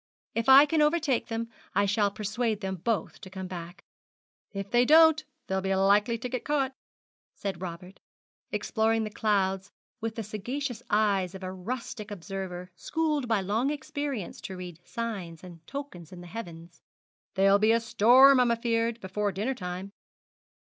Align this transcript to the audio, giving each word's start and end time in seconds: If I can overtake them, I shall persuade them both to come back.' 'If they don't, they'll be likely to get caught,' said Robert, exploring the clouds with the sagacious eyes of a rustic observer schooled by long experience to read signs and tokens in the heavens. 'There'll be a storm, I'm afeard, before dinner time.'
If 0.33 0.49
I 0.49 0.65
can 0.65 0.81
overtake 0.81 1.27
them, 1.27 1.47
I 1.75 1.85
shall 1.85 2.09
persuade 2.09 2.61
them 2.61 2.77
both 2.77 3.21
to 3.21 3.29
come 3.29 3.45
back.' 3.45 3.83
'If 4.51 4.71
they 4.71 4.83
don't, 4.83 5.23
they'll 5.45 5.61
be 5.61 5.75
likely 5.75 6.17
to 6.17 6.27
get 6.27 6.43
caught,' 6.43 6.73
said 7.35 7.61
Robert, 7.61 7.99
exploring 8.51 9.03
the 9.03 9.11
clouds 9.11 9.71
with 9.99 10.15
the 10.15 10.23
sagacious 10.23 10.81
eyes 10.89 11.35
of 11.35 11.43
a 11.43 11.53
rustic 11.53 12.09
observer 12.09 12.71
schooled 12.75 13.27
by 13.27 13.41
long 13.41 13.69
experience 13.69 14.41
to 14.41 14.57
read 14.57 14.79
signs 14.83 15.43
and 15.43 15.63
tokens 15.67 16.11
in 16.11 16.21
the 16.21 16.25
heavens. 16.25 16.81
'There'll 17.35 17.59
be 17.59 17.71
a 17.71 17.79
storm, 17.79 18.39
I'm 18.39 18.49
afeard, 18.49 18.99
before 19.01 19.31
dinner 19.31 19.53
time.' 19.53 19.91